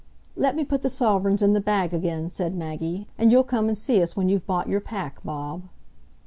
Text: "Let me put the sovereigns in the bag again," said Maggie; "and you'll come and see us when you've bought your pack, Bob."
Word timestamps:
"Let 0.35 0.55
me 0.55 0.63
put 0.63 0.81
the 0.81 0.89
sovereigns 0.89 1.43
in 1.43 1.53
the 1.53 1.61
bag 1.61 1.93
again," 1.93 2.27
said 2.31 2.55
Maggie; 2.55 3.07
"and 3.19 3.31
you'll 3.31 3.43
come 3.43 3.67
and 3.67 3.77
see 3.77 4.01
us 4.01 4.15
when 4.15 4.29
you've 4.29 4.47
bought 4.47 4.67
your 4.67 4.81
pack, 4.81 5.23
Bob." 5.23 5.61